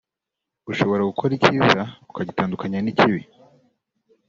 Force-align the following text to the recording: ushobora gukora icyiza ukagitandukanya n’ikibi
ushobora 0.71 1.07
gukora 1.09 1.31
icyiza 1.37 1.81
ukagitandukanya 2.09 2.79
n’ikibi 2.81 3.21